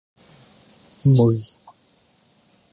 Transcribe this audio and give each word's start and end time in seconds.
موږي. 1.15 1.41